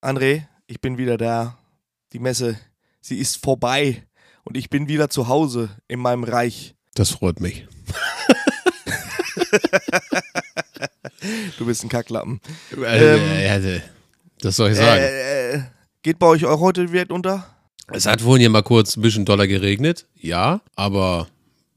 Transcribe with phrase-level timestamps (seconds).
[0.00, 1.58] André, ich bin wieder da.
[2.12, 2.58] Die Messe,
[3.00, 4.06] sie ist vorbei
[4.44, 6.74] und ich bin wieder zu Hause in meinem Reich.
[6.94, 7.66] Das freut mich.
[11.58, 12.40] Du bist ein Kacklappen.
[12.80, 13.80] Äh, äh,
[14.40, 15.02] das soll ich sagen.
[15.02, 15.62] Äh, äh,
[16.02, 17.44] geht bei euch auch heute Welt unter?
[17.90, 21.26] es hat vorhin ja mal kurz ein bisschen doller geregnet, ja, aber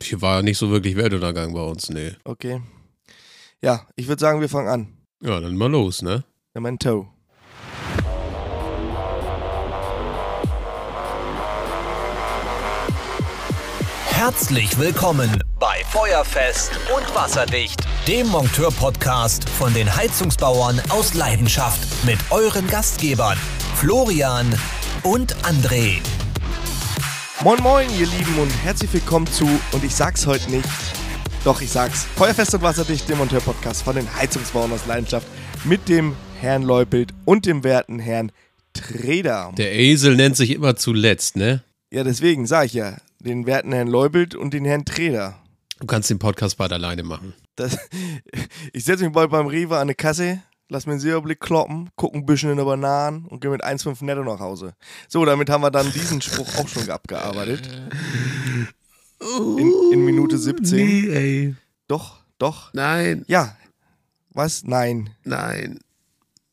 [0.02, 2.12] hier war nicht so wirklich Weltuntergang bei uns, nee.
[2.24, 2.62] Okay.
[3.62, 4.98] Ja, ich würde sagen, wir fangen an.
[5.24, 6.24] Ja, dann mal los, ne?
[6.54, 7.08] Memento.
[14.24, 22.68] Herzlich willkommen bei Feuerfest und Wasserdicht, dem Monteur-Podcast von den Heizungsbauern aus Leidenschaft mit euren
[22.68, 23.36] Gastgebern
[23.78, 24.56] Florian
[25.02, 25.96] und André.
[27.44, 30.70] Moin Moin, ihr Lieben und herzlich willkommen zu, und ich sag's heute nicht,
[31.44, 35.26] doch ich sag's, Feuerfest und Wasserdicht, dem Monteur-Podcast von den Heizungsbauern aus Leidenschaft
[35.64, 38.32] mit dem Herrn Leupelt und dem werten Herrn
[38.74, 39.52] Treder.
[39.58, 41.64] Der Esel nennt sich immer zuletzt, ne?
[41.90, 45.38] Ja, deswegen sag ich ja, den werten Herrn Leupelt und den Herrn Treder.
[45.80, 47.34] Du kannst den Podcast bald alleine machen.
[47.56, 47.78] Das,
[48.74, 52.14] ich setze mich bald beim Rewe an eine Kasse, lass mir einen Silberblick kloppen, guck
[52.14, 54.74] ein bisschen in der Bananen und gehe mit 1,5 netto nach Hause.
[55.08, 57.70] So, damit haben wir dann diesen Spruch auch schon abgearbeitet.
[59.58, 60.76] In, in Minute 17.
[60.76, 61.56] Nee, ey.
[61.88, 62.74] Doch, doch.
[62.74, 63.56] Nein, Ja.
[64.34, 64.64] Was?
[64.64, 65.10] Nein.
[65.26, 65.80] nein.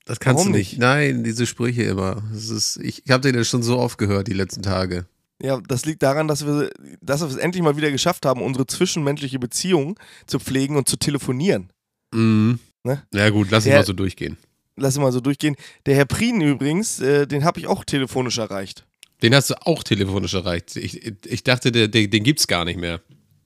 [0.05, 0.73] Das kannst Warum du nicht.
[0.73, 0.81] nicht?
[0.81, 2.23] Nein, diese Sprüche immer.
[2.33, 5.07] Das ist, ich ich habe den ja schon so oft gehört die letzten Tage.
[5.41, 8.67] Ja, das liegt daran, dass wir, dass wir es endlich mal wieder geschafft haben, unsere
[8.67, 11.71] zwischenmenschliche Beziehung zu pflegen und zu telefonieren.
[12.13, 12.59] Mhm.
[12.83, 13.03] Ne?
[13.13, 14.37] Ja gut, lass uns mal so durchgehen.
[14.77, 15.57] Lass es mal so durchgehen.
[15.87, 18.87] Der Herr Prien übrigens, äh, den habe ich auch telefonisch erreicht.
[19.23, 20.77] Den hast du auch telefonisch erreicht.
[20.77, 23.01] Ich, ich dachte, der, der, den gibt's gar nicht mehr.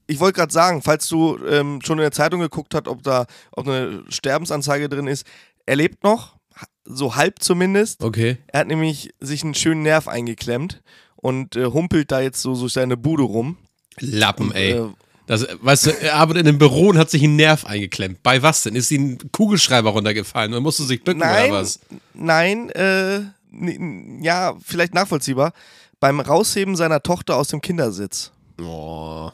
[0.06, 3.26] Ich wollte gerade sagen, falls du ähm, schon in der Zeitung geguckt hast, ob da
[3.52, 5.26] ob eine Sterbensanzeige drin ist,
[5.64, 6.36] er lebt noch,
[6.84, 8.02] so halb zumindest.
[8.02, 8.36] Okay.
[8.48, 10.82] Er hat nämlich sich einen schönen Nerv eingeklemmt
[11.22, 13.56] und äh, humpelt da jetzt so durch seine Bude rum.
[13.98, 14.72] Lappen, ey.
[14.72, 14.88] Äh,
[15.26, 18.22] Das, weißt du, er arbeitet in einem Büro und hat sich einen Nerv eingeklemmt.
[18.22, 18.74] Bei was denn?
[18.74, 21.80] Ist ihm ein Kugelschreiber runtergefallen und musste sich bücken Nein, oder was?
[22.12, 23.20] nein, äh,
[24.20, 25.52] ja, vielleicht nachvollziehbar.
[26.00, 28.32] Beim Rausheben seiner Tochter aus dem Kindersitz.
[28.60, 29.30] Oh.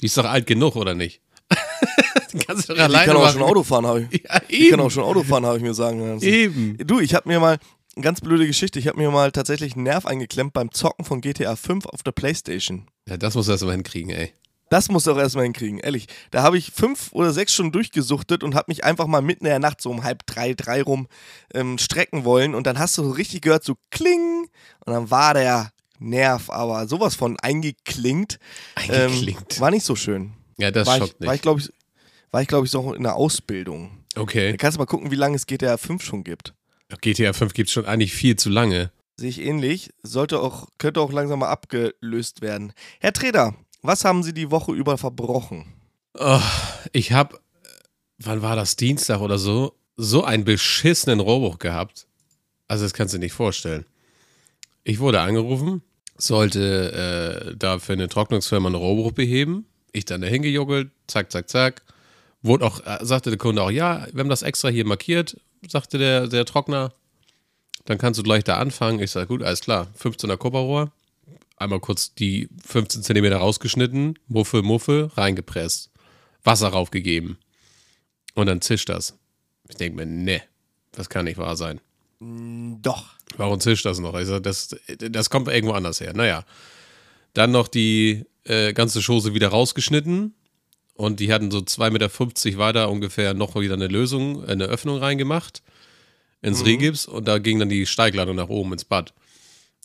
[0.00, 1.20] Die ist doch alt genug, oder nicht?
[2.46, 3.34] Kannst du doch Ich alleine kann auch machen.
[3.38, 4.22] schon Auto fahren, habe ich.
[4.24, 6.24] Ja, Ich kann auch schon Auto fahren, habe ich mir sagen lassen.
[6.24, 6.76] Eben.
[6.84, 7.58] Du, ich habe mir mal,
[8.02, 11.56] ganz blöde Geschichte, ich habe mir mal tatsächlich einen Nerv eingeklemmt beim Zocken von GTA
[11.56, 12.88] 5 auf der Playstation.
[13.08, 14.32] Ja, das musst du erst mal hinkriegen, ey.
[14.70, 16.06] Das musst du auch erstmal hinkriegen, ehrlich.
[16.30, 19.50] Da habe ich fünf oder sechs Stunden durchgesuchtet und habe mich einfach mal mitten in
[19.50, 21.06] der Nacht so um halb drei, drei rum
[21.52, 22.54] ähm, strecken wollen.
[22.54, 24.48] Und dann hast du so richtig gehört, so kling.
[24.84, 28.38] Und dann war der Nerv aber sowas von eingeklingt.
[28.74, 29.54] Eingeklingt.
[29.54, 30.32] Ähm, war nicht so schön.
[30.56, 31.42] ja, das war schockt ich, war ich nicht.
[31.42, 31.70] glaube ich,
[32.32, 33.98] war ich, glaube ich, so in der Ausbildung.
[34.14, 34.56] Da Okay.
[34.56, 36.54] kannst du mal gucken, wie lange es GTA 5 schon gibt.
[37.00, 38.90] GTA 5 gibt's schon eigentlich viel zu lange.
[39.16, 39.90] Sehe ich ähnlich.
[40.02, 42.72] Sollte auch, könnte auch langsam mal abgelöst werden.
[43.00, 45.72] Herr Treder, was haben Sie die Woche über verbrochen?
[46.18, 46.40] Oh,
[46.92, 47.38] ich habe,
[48.18, 52.06] wann war das, Dienstag oder so, so einen beschissenen Rohrbruch gehabt.
[52.66, 53.84] Also das kannst du dir nicht vorstellen.
[54.84, 55.82] Ich wurde angerufen,
[56.16, 59.66] sollte äh, da für eine Trocknungsfirma einen Rohrbruch beheben.
[59.92, 61.82] Ich dann dahin gejuckelt, zack, zack, zack.
[62.42, 65.98] Wurde auch, äh, sagte der Kunde auch, ja, wir haben das extra hier markiert, sagte
[65.98, 66.92] der, der Trockner.
[67.84, 69.00] Dann kannst du gleich da anfangen.
[69.00, 69.88] Ich sage, gut, alles klar.
[69.98, 70.90] 15er Kupferrohr.
[71.56, 75.90] Einmal kurz die 15 Zentimeter rausgeschnitten, Muffe, Muffe, reingepresst.
[76.42, 77.38] Wasser raufgegeben.
[78.34, 79.16] Und dann zischt das.
[79.68, 80.42] Ich denke mir, ne,
[80.92, 81.80] das kann nicht wahr sein.
[82.20, 83.14] Doch.
[83.36, 84.18] Warum zischt das noch?
[84.18, 86.12] Ich sag, das, das kommt irgendwo anders her.
[86.14, 86.44] Naja.
[87.32, 90.34] Dann noch die äh, ganze Chose wieder rausgeschnitten.
[90.94, 95.62] Und die hatten so 2,50 Meter weiter ungefähr noch wieder eine Lösung, eine Öffnung reingemacht
[96.40, 99.14] ins Rehgips und da ging dann die Steigladung nach oben ins Bad.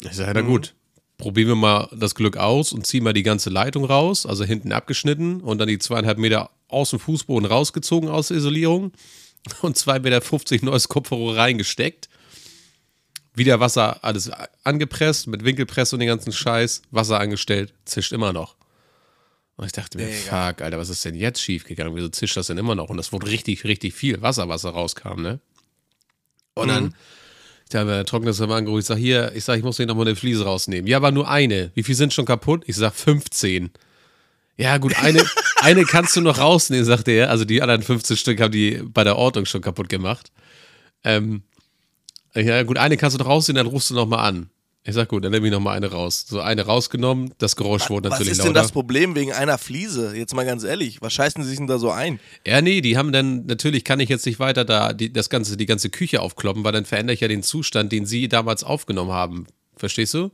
[0.01, 0.75] Ich sage, na gut,
[1.17, 4.71] probieren wir mal das Glück aus und ziehen mal die ganze Leitung raus, also hinten
[4.71, 8.91] abgeschnitten und dann die zweieinhalb Meter aus dem Fußboden rausgezogen aus der Isolierung
[9.61, 12.09] und 2,50 Meter neues Kupferrohr reingesteckt.
[13.33, 14.29] Wieder Wasser, alles
[14.63, 18.58] angepresst, mit Winkelpress und den ganzen Scheiß, Wasser angestellt, zischt immer noch.
[19.59, 20.47] Und ich dachte mir, Mega.
[20.47, 21.93] fuck, Alter, was ist denn jetzt schiefgegangen?
[21.93, 22.89] Wieso zischt das denn immer noch?
[22.89, 25.41] Und das wurde richtig, richtig viel Wasser, was da rauskam, ne?
[26.53, 26.95] Und dann,
[27.69, 30.15] ich habe der Trockner angerufen, ich sag, hier, ich sag, ich muss hier nochmal eine
[30.15, 30.87] Fliese rausnehmen.
[30.87, 31.71] Ja, aber nur eine.
[31.73, 32.63] Wie viel sind schon kaputt?
[32.67, 33.69] Ich sag, 15.
[34.55, 35.25] Ja, gut, eine,
[35.57, 37.29] eine kannst du noch rausnehmen, sagte er.
[37.29, 40.31] Also die anderen 15 Stück haben die bei der Ortung schon kaputt gemacht.
[41.03, 41.43] Ähm,
[42.33, 44.49] ja, gut, eine kannst du noch rausnehmen, dann rufst du nochmal an.
[44.89, 46.25] Ich sag gut, dann nehme ich nochmal eine raus.
[46.27, 48.49] So eine rausgenommen, das Geräusch wurde Was natürlich ist lauter.
[48.49, 50.17] denn das Problem wegen einer Fliese?
[50.17, 52.19] Jetzt mal ganz ehrlich, was scheißen sie sich denn da so ein?
[52.43, 55.57] Ja, nee, die haben dann, natürlich kann ich jetzt nicht weiter da die, das ganze,
[55.57, 59.11] die ganze Küche aufkloppen, weil dann verändere ich ja den Zustand, den sie damals aufgenommen
[59.11, 59.45] haben.
[59.75, 60.31] Verstehst du?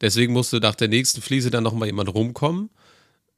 [0.00, 2.70] Deswegen musste nach der nächsten Fliese dann nochmal jemand rumkommen,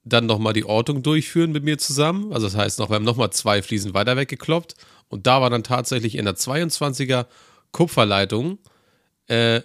[0.05, 2.33] dann nochmal die Ortung durchführen mit mir zusammen.
[2.33, 4.77] Also das heißt, noch, wir haben nochmal zwei Fliesen weiter weggekloppt
[5.09, 7.27] und da war dann tatsächlich in der 22er
[7.73, 8.59] Kupferleitung
[9.27, 9.63] äh,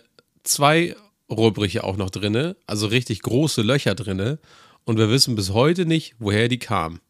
[0.48, 0.96] zwei
[1.30, 4.40] Rohrbrüche auch noch drinne, also richtig große Löcher drinne
[4.86, 7.02] und wir wissen bis heute nicht, woher die kamen.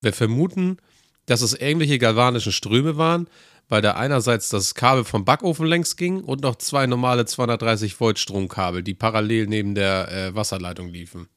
[0.00, 0.78] Wir vermuten,
[1.26, 3.28] dass es irgendwelche galvanischen Ströme waren,
[3.68, 8.18] weil da einerseits das Kabel vom Backofen längs ging und noch zwei normale 230 Volt
[8.18, 11.28] Stromkabel, die parallel neben der äh, Wasserleitung liefen.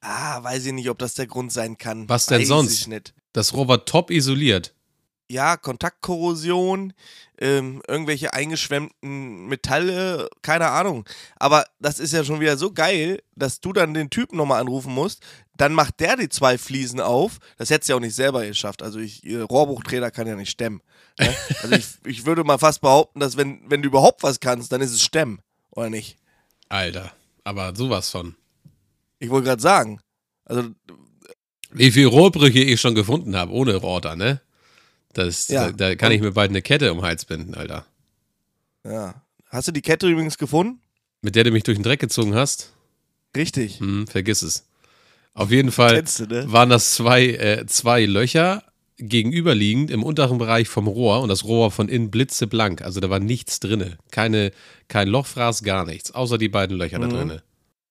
[0.00, 2.08] Ah, weiß ich nicht, ob das der Grund sein kann.
[2.08, 2.88] Was denn weiß sonst?
[3.32, 4.72] Das Rohr war top isoliert.
[5.28, 6.92] Ja, Kontaktkorrosion,
[7.38, 11.04] ähm, irgendwelche eingeschwemmten Metalle, keine Ahnung.
[11.36, 14.92] Aber das ist ja schon wieder so geil, dass du dann den Typen nochmal anrufen
[14.92, 15.22] musst.
[15.56, 17.38] Dann macht der die zwei Fliesen auf.
[17.56, 18.82] Das hättest du ja auch nicht selber geschafft.
[18.82, 20.82] Also ich, äh, Rohrbruchträder kann ja nicht stemmen.
[21.18, 21.34] Ne?
[21.62, 24.80] Also ich, ich würde mal fast behaupten, dass wenn, wenn du überhaupt was kannst, dann
[24.80, 25.40] ist es stemmen.
[25.70, 26.16] Oder nicht?
[26.68, 27.12] Alter,
[27.44, 28.34] aber sowas von.
[29.18, 30.00] Ich wollte gerade sagen.
[30.44, 30.70] Also
[31.70, 34.40] Wie viele Rohrbrüche ich schon gefunden habe, ohne Rotor, ne?
[35.16, 35.70] Das, Ja.
[35.70, 37.86] da, da kann ich mir bald eine Kette um den Hals binden, Alter.
[38.84, 39.22] Ja.
[39.48, 40.80] Hast du die Kette übrigens gefunden?
[41.22, 42.72] Mit der du mich durch den Dreck gezogen hast?
[43.36, 43.80] Richtig.
[43.80, 44.66] Hm, vergiss es.
[45.34, 46.50] Auf jeden Fall du, ne?
[46.52, 48.62] waren das zwei, äh, zwei Löcher
[48.98, 52.80] gegenüberliegend im unteren Bereich vom Rohr und das Rohr von innen blitzeblank.
[52.82, 53.98] Also da war nichts drinne.
[54.10, 54.52] Keine,
[54.88, 56.10] kein Lochfraß, gar nichts.
[56.12, 57.10] Außer die beiden Löcher da Mhm.
[57.12, 57.42] drinne.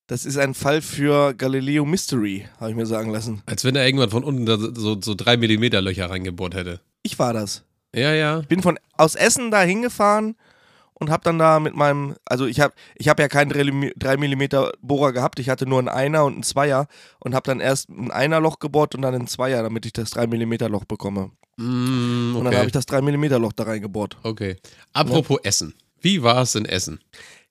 [0.08, 3.42] Das ist ein Fall für Galileo Mystery, habe ich mir sagen lassen.
[3.48, 6.80] Als wenn er irgendwann von unten da so, so drei Millimeter Löcher reingebohrt hätte.
[7.06, 7.64] Ich war das.
[7.94, 8.40] Ja, ja.
[8.40, 10.36] Ich bin von aus Essen da hingefahren
[10.96, 14.72] und habe dann da mit meinem, also ich habe ich hab ja keinen 3 mm
[14.82, 16.88] Bohrer gehabt, ich hatte nur einen Einer und einen Zweier
[17.20, 20.26] und habe dann erst ein Einerloch gebohrt und dann ein Zweier, damit ich das 3
[20.26, 21.30] mm Loch bekomme.
[21.58, 22.66] Mm, Und dann habe okay.
[22.66, 24.18] ich das 3 mm Loch da reingebohrt.
[24.24, 24.58] okay.
[24.94, 25.76] Apropos Essen.
[26.02, 27.00] Wie war es in Essen?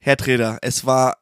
[0.01, 1.19] Herr Treder, es war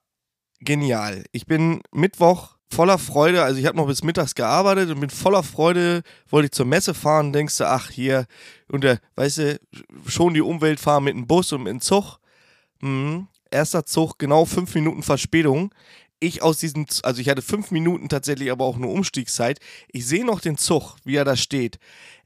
[0.60, 1.24] genial.
[1.32, 5.42] Ich bin Mittwoch voller Freude, also ich habe noch bis mittags gearbeitet und bin voller
[5.42, 8.26] Freude, wollte ich zur Messe fahren, denkst du, ach hier,
[8.68, 9.60] und der, weißt du,
[10.06, 12.18] schon die Umwelt fahren mit dem Bus und mit dem Zug.
[12.80, 13.28] Mhm.
[13.50, 15.74] Erster Zug, genau fünf Minuten Verspätung.
[16.18, 19.58] Ich aus diesem, also ich hatte fünf Minuten tatsächlich aber auch eine Umstiegszeit.
[19.88, 21.78] Ich sehe noch den Zug, wie er da steht.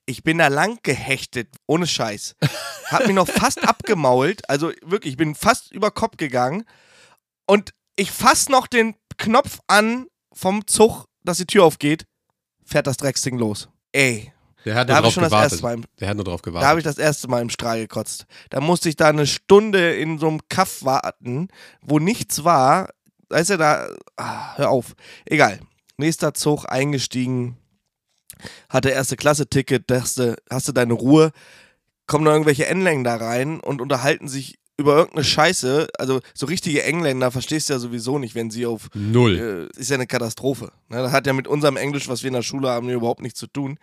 [0.05, 2.37] Ich bin da lang gehechtet, ohne Scheiß.
[2.91, 6.65] Hab mich noch fast abgemault, also wirklich, ich bin fast über Kopf gegangen.
[7.47, 12.07] Und ich fass noch den Knopf an vom Zug, dass die Tür aufgeht,
[12.65, 13.69] fährt das Drecksding los.
[13.93, 14.33] Ey,
[14.65, 15.53] Der hat Da nur ich drauf schon das gewartet.
[15.53, 16.79] erste Mal im- Der hat nur drauf da habe gewartet.
[16.79, 18.27] ich das erste Mal im Strahl gekotzt.
[18.51, 21.49] Da musste ich da eine Stunde in so einem Kaff warten,
[21.83, 22.89] wo nichts war.
[23.29, 23.89] Weißt du, da.
[24.17, 24.95] Ah, hör auf.
[25.25, 25.61] Egal.
[25.97, 27.57] Nächster Zug eingestiegen.
[28.69, 30.19] Hatte erste Klasse-Ticket, hast
[30.69, 31.31] du deine Ruhe.
[32.07, 35.89] Kommen da irgendwelche Engländer da rein und unterhalten sich über irgendeine Scheiße.
[35.99, 39.71] Also, so richtige Engländer verstehst du ja sowieso nicht, wenn sie auf Null.
[39.75, 40.73] äh, ist ja eine Katastrophe.
[40.89, 40.99] Ne?
[40.99, 43.47] Das hat ja mit unserem Englisch, was wir in der Schule haben, überhaupt nichts zu
[43.47, 43.79] tun.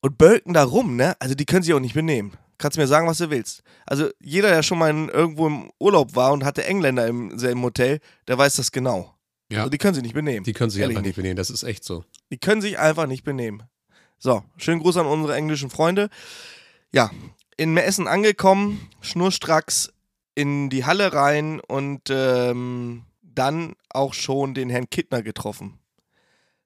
[0.00, 1.16] Und bölken da rum, ne?
[1.18, 2.32] Also die können sich auch nicht benehmen.
[2.58, 3.62] Kannst mir sagen, was du willst.
[3.86, 7.62] Also jeder, der schon mal in, irgendwo im Urlaub war und hatte Engländer im selben
[7.62, 9.14] Hotel, der weiß das genau.
[9.50, 9.60] Ja.
[9.60, 10.44] Also die können sich nicht benehmen.
[10.44, 11.36] Die können sich Ehrlich einfach nicht benehmen.
[11.36, 12.04] Das ist echt so.
[12.30, 13.62] Die können sich einfach nicht benehmen.
[14.18, 16.08] So, schönen Gruß an unsere englischen Freunde.
[16.92, 17.10] Ja,
[17.56, 19.92] in Essen angekommen, schnurstracks
[20.34, 25.78] in die Halle rein und ähm, dann auch schon den Herrn Kittner getroffen.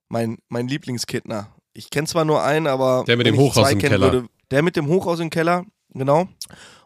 [0.08, 1.54] Mein, mein Lieblingskittner.
[1.74, 3.04] Ich kenne zwar nur einen, aber.
[3.06, 4.12] Der mit dem Hochhaus im Keller.
[4.12, 6.28] Würde, der mit dem Hochhaus im Keller, genau.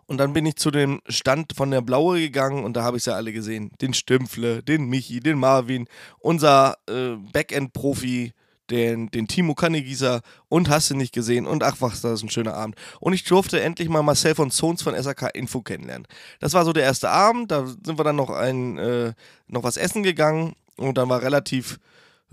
[0.06, 3.04] Und dann bin ich zu dem Stand von der Blaue gegangen und da habe ich
[3.04, 3.70] sie alle gesehen.
[3.80, 8.32] Den Stümpfle, den Michi, den Marvin, unser äh, Backend-Profi,
[8.70, 11.46] den, den Timo Kannegießer und hast du nicht gesehen.
[11.46, 12.76] Und ach, was, das ist ein schöner Abend.
[13.00, 16.06] Und ich durfte endlich mal Marcel von Zons von SAK Info kennenlernen.
[16.40, 17.50] Das war so der erste Abend.
[17.50, 19.12] Da sind wir dann noch, ein, äh,
[19.46, 21.78] noch was essen gegangen und dann war relativ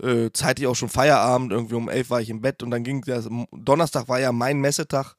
[0.02, 1.52] äh, zeitlich auch schon Feierabend.
[1.52, 3.28] Irgendwie um elf war ich im Bett und dann ging das.
[3.52, 5.16] Donnerstag war ja mein Messetag.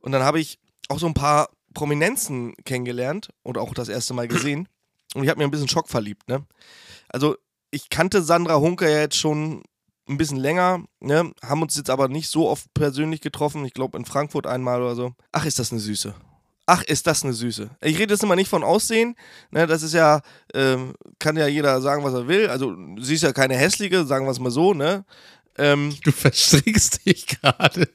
[0.00, 0.58] Und dann habe ich
[0.88, 4.68] auch so ein paar Prominenzen kennengelernt und auch das erste Mal gesehen.
[5.14, 6.44] Und ich habe mir ein bisschen Schock verliebt, ne?
[7.08, 7.36] Also,
[7.70, 9.62] ich kannte Sandra Hunker ja jetzt schon
[10.08, 11.32] ein bisschen länger, ne?
[11.44, 13.64] Haben uns jetzt aber nicht so oft persönlich getroffen.
[13.64, 15.14] Ich glaube in Frankfurt einmal oder so.
[15.32, 16.14] Ach, ist das eine Süße.
[16.66, 17.70] Ach, ist das eine Süße.
[17.82, 19.16] Ich rede jetzt immer nicht von Aussehen.
[19.50, 20.20] Ne, das ist ja,
[20.54, 22.48] ähm, kann ja jeder sagen, was er will.
[22.48, 25.04] Also, sie ist ja keine hässliche, sagen wir es mal so, ne?
[25.58, 27.88] Ähm, Du verstrickst dich gerade.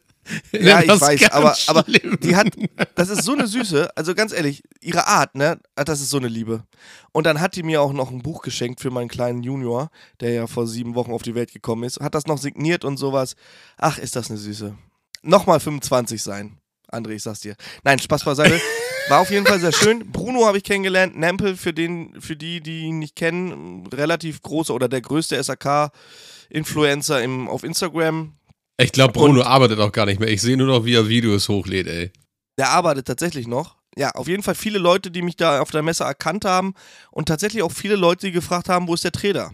[0.52, 2.18] Ja, ich weiß, aber, aber schlimm.
[2.22, 2.48] die hat,
[2.96, 6.28] das ist so eine Süße, also ganz ehrlich, ihre Art, ne, das ist so eine
[6.28, 6.64] Liebe.
[7.12, 10.32] Und dann hat die mir auch noch ein Buch geschenkt für meinen kleinen Junior, der
[10.32, 13.36] ja vor sieben Wochen auf die Welt gekommen ist, hat das noch signiert und sowas.
[13.78, 14.76] Ach, ist das eine Süße.
[15.24, 16.58] Nochmal 25 sein,
[16.92, 17.56] André, ich sag's dir.
[17.84, 18.62] Nein, Spaß beiseite.
[19.10, 20.12] War auf jeden Fall sehr schön.
[20.12, 24.74] Bruno habe ich kennengelernt, Nempel, für, den, für die, die ihn nicht kennen, relativ großer
[24.74, 28.37] oder der größte SAK-Influencer im, auf Instagram.
[28.80, 30.30] Ich glaube, Bruno arbeitet auch gar nicht mehr.
[30.30, 32.12] Ich sehe nur noch, wie er Videos hochlädt, ey.
[32.60, 33.76] Der arbeitet tatsächlich noch.
[33.98, 36.76] Ja, auf jeden Fall viele Leute, die mich da auf der Messe erkannt haben
[37.10, 39.52] und tatsächlich auch viele Leute, die gefragt haben, wo ist der Trainer?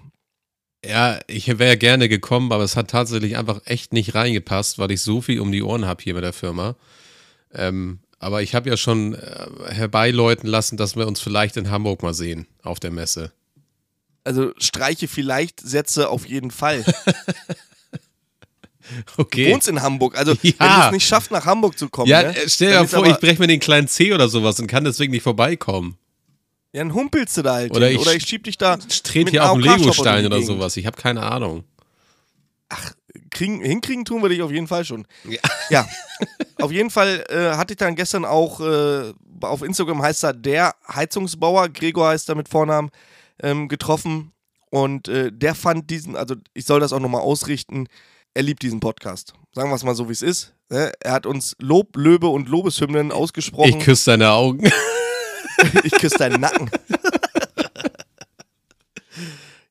[0.85, 5.01] Ja, ich wäre gerne gekommen, aber es hat tatsächlich einfach echt nicht reingepasst, weil ich
[5.01, 6.75] so viel um die Ohren habe hier mit der Firma.
[7.53, 12.03] Ähm, aber ich habe ja schon äh, herbeiläuten lassen, dass wir uns vielleicht in Hamburg
[12.03, 13.31] mal sehen auf der Messe.
[14.25, 16.83] Also streiche vielleicht Sätze auf jeden Fall.
[19.15, 19.51] Du Okay.
[19.51, 20.17] wohnst in Hamburg.
[20.17, 20.79] Also wenn Ja.
[20.81, 23.17] du es nicht schaffst, nach Hamburg zu kommen, Ja, ne, äh, stell dir vor, ich
[23.19, 25.97] breche mir den kleinen C oder sowas und kann deswegen nicht vorbeikommen.
[26.73, 29.31] ja, dann humpelst du da halt Oder ich oder ich schieb dich da Ich trete
[29.31, 30.75] hier auf einen Legostein oder sowas.
[30.77, 31.63] Ich habe keine Ahnung.
[33.29, 35.05] kriegen, hinkriegen tun wir dich auf jeden Fall schon.
[35.27, 35.39] Ja.
[35.69, 35.87] Ja,
[36.59, 40.73] auf jeden Fall äh, hatte ich dann gestern auch, äh, auf Instagram heißt er der
[40.93, 42.89] Heizungsbauer, Gregor heißt er mit Vornamen,
[43.41, 44.31] ähm, getroffen.
[44.71, 47.87] Und äh, der fand diesen, also ich soll das auch nochmal ausrichten,
[48.33, 49.33] er liebt diesen Podcast.
[49.53, 50.53] Sagen wir es mal so, wie es ist.
[50.69, 50.91] Ne?
[50.99, 53.69] Er hat uns Lob, Löbe und Lobeshymnen ausgesprochen.
[53.69, 54.69] Ich küsse deine Augen.
[55.83, 56.69] Ich küsse deinen Nacken.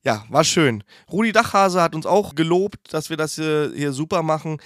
[0.05, 0.85] ja, war schön.
[1.11, 4.59] Rudi Dachhase hat uns auch gelobt, dass wir das hier, hier super machen.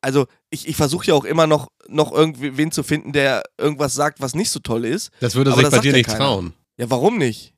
[0.00, 4.20] Also, ich, ich versuche ja auch immer noch, noch irgendwen zu finden, der irgendwas sagt,
[4.20, 5.10] was nicht so toll ist.
[5.20, 6.18] Das würde sich das bei dir nicht keiner.
[6.18, 6.54] trauen.
[6.76, 7.54] Ja, warum nicht?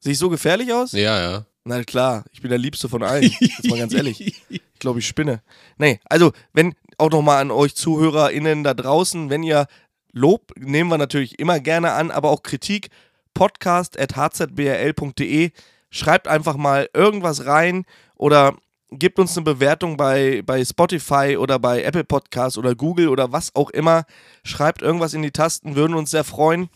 [0.00, 0.92] Sehe ich so gefährlich aus?
[0.92, 1.46] Ja, ja.
[1.68, 3.30] Na klar, ich bin der Liebste von allen.
[3.40, 4.40] Jetzt mal ganz ehrlich.
[4.48, 5.42] Ich glaube, ich spinne.
[5.76, 9.66] Nee, also, wenn auch nochmal an euch ZuhörerInnen da draußen, wenn ihr
[10.12, 12.88] Lob nehmen wir natürlich immer gerne an, aber auch Kritik,
[13.34, 15.50] podcast.hzbrl.de.
[15.90, 17.84] Schreibt einfach mal irgendwas rein
[18.16, 18.56] oder
[18.90, 23.54] gebt uns eine Bewertung bei, bei Spotify oder bei Apple Podcasts oder Google oder was
[23.54, 24.06] auch immer.
[24.42, 26.70] Schreibt irgendwas in die Tasten, würden uns sehr freuen.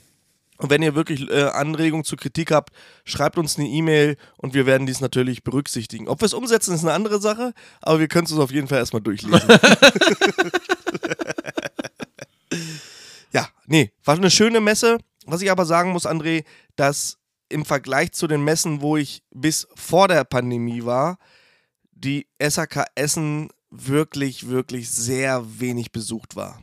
[0.63, 2.71] Und wenn ihr wirklich äh, Anregungen zur Kritik habt,
[3.05, 6.07] schreibt uns eine E-Mail und wir werden dies natürlich berücksichtigen.
[6.07, 8.69] Ob wir es umsetzen, ist eine andere Sache, aber wir können es uns auf jeden
[8.69, 9.41] Fall erstmal durchlesen.
[13.33, 14.99] ja, nee, war eine schöne Messe.
[15.27, 16.45] Was ich aber sagen muss, André,
[16.77, 21.19] dass im Vergleich zu den Messen, wo ich bis vor der Pandemie war,
[21.91, 26.63] die SAK Essen wirklich, wirklich sehr wenig besucht war.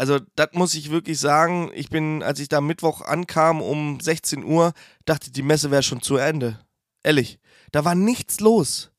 [0.00, 1.70] Also, das muss ich wirklich sagen.
[1.74, 4.72] Ich bin, als ich da Mittwoch ankam um 16 Uhr,
[5.04, 6.58] dachte ich, die Messe wäre schon zu Ende.
[7.02, 7.38] Ehrlich.
[7.70, 8.92] Da war nichts los.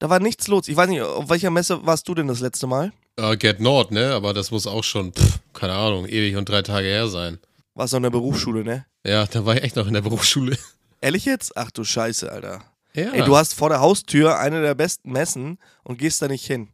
[0.00, 0.66] Da war nichts los.
[0.66, 2.92] Ich weiß nicht, auf welcher Messe warst du denn das letzte Mal?
[3.14, 4.14] Äh, Get Nord, ne?
[4.14, 7.38] Aber das muss auch schon, pff, keine Ahnung, ewig und drei Tage her sein.
[7.74, 8.84] Warst du in der Berufsschule, ne?
[9.06, 10.58] Ja, da war ich echt noch in der Berufsschule.
[11.00, 11.56] Ehrlich jetzt?
[11.56, 12.64] Ach du Scheiße, Alter.
[12.94, 13.12] Ja.
[13.12, 16.70] Ey, du hast vor der Haustür eine der besten Messen und gehst da nicht hin.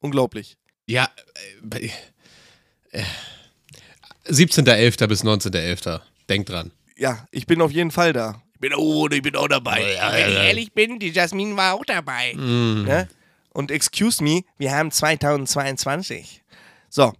[0.00, 0.56] Unglaublich.
[0.86, 1.10] ja,
[1.70, 1.90] äh,
[4.26, 5.06] 17.11.
[5.06, 6.00] bis 19.11.
[6.28, 6.70] Denk dran.
[6.96, 8.42] Ja, ich bin auf jeden Fall da.
[8.54, 9.80] Ich bin auch, ich bin auch dabei.
[9.94, 10.42] Ja, Wenn ja, ich ja.
[10.44, 12.34] ehrlich bin, die Jasmin war auch dabei.
[12.34, 12.84] Mm.
[12.84, 13.08] Ne?
[13.50, 16.42] Und excuse me, wir haben 2022.
[16.88, 17.12] So,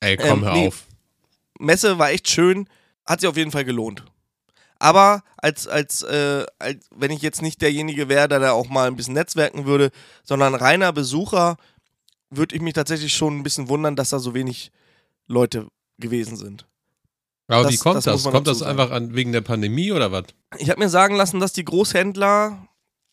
[0.00, 0.68] Ey, komm, Ähm, hör nee.
[0.68, 0.86] auf.
[1.58, 2.68] Messe war echt schön,
[3.06, 4.04] hat sich auf jeden Fall gelohnt.
[4.78, 8.86] Aber als, als, äh, als wenn ich jetzt nicht derjenige wäre, der da auch mal
[8.86, 9.90] ein bisschen netzwerken würde,
[10.24, 11.56] sondern reiner Besucher,
[12.28, 14.72] würde ich mich tatsächlich schon ein bisschen wundern, dass da so wenig
[15.26, 16.66] Leute gewesen sind.
[17.48, 18.22] Aber das- wie kommt das das?
[18.24, 20.24] kommt das einfach an, wegen der Pandemie oder was?
[20.58, 22.66] Ich habe mir sagen lassen, dass die Großhändler,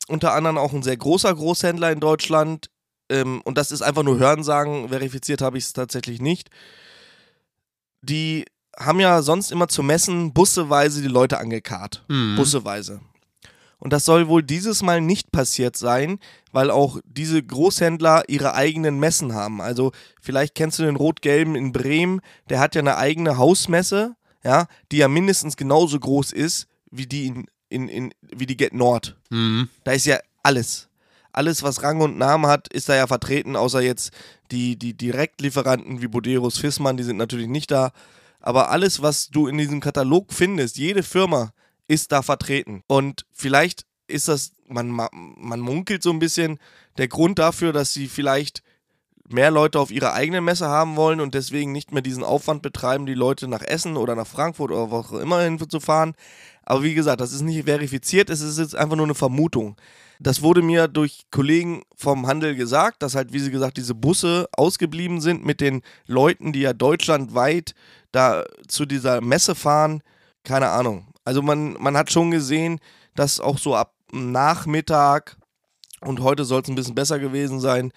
[0.08, 2.70] unter anderem auch ein sehr großer Großhändler in Deutschland,
[3.12, 6.50] ähm, und das ist einfach nur Hörensagen, verifiziert habe ich es tatsächlich nicht,
[8.02, 8.46] die
[8.78, 12.06] haben ja sonst immer zu Messen busseweise die Leute angekarrt.
[12.08, 12.36] Mhm.
[12.38, 13.02] Busseweise.
[13.82, 16.20] Und das soll wohl dieses Mal nicht passiert sein,
[16.52, 19.60] weil auch diese Großhändler ihre eigenen Messen haben.
[19.60, 24.68] Also vielleicht kennst du den Rot-Gelben in Bremen, der hat ja eine eigene Hausmesse, ja,
[24.92, 29.18] die ja mindestens genauso groß ist wie die in, in, in wie die Get Nord.
[29.32, 29.68] Mhm.
[29.84, 30.88] Da ist ja alles.
[31.34, 34.12] Alles, was Rang und Namen hat, ist da ja vertreten, außer jetzt
[34.52, 37.94] die, die Direktlieferanten wie Boderos, Fissmann, die sind natürlich nicht da.
[38.42, 41.52] Aber alles, was du in diesem Katalog findest, jede Firma
[41.92, 42.84] ist da vertreten.
[42.88, 46.58] Und vielleicht ist das, man, ma- man munkelt so ein bisschen,
[46.98, 48.64] der Grund dafür, dass sie vielleicht
[49.28, 53.06] mehr Leute auf ihre eigene Messe haben wollen und deswegen nicht mehr diesen Aufwand betreiben,
[53.06, 56.16] die Leute nach Essen oder nach Frankfurt oder wo auch immer hin zu fahren.
[56.64, 59.76] Aber wie gesagt, das ist nicht verifiziert, es ist jetzt einfach nur eine Vermutung.
[60.20, 64.48] Das wurde mir durch Kollegen vom Handel gesagt, dass halt, wie sie gesagt, diese Busse
[64.54, 67.74] ausgeblieben sind mit den Leuten, die ja deutschlandweit
[68.14, 70.04] da zu dieser Messe fahren.
[70.44, 71.11] Keine Ahnung.
[71.32, 72.82] Also man, man hat schon gesehen,
[73.16, 75.38] dass auch so ab Nachmittag
[76.02, 77.94] und heute soll es ein bisschen besser gewesen sein,